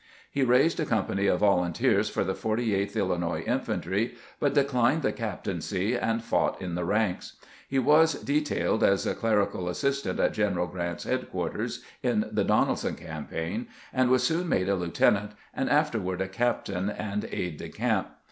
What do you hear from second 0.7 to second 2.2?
a company of volunteers